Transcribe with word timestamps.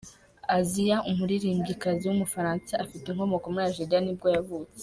Assia, 0.57 0.95
umuririmbyikazi 1.09 2.03
w’umufaransa 2.05 2.73
ufite 2.85 3.05
inkomoko 3.09 3.45
muri 3.51 3.65
Algeria 3.67 3.99
nibwo 4.01 4.27
yavutse. 4.35 4.79